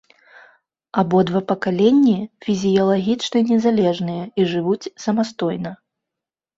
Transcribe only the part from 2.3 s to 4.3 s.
фізіялагічна незалежныя